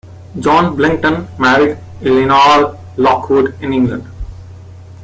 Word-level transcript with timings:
John 0.39 0.75
Billington 0.75 1.27
married 1.37 1.77
Elinor 2.03 2.75
Lockwood 2.97 3.53
in 3.61 3.71
England. 3.71 4.03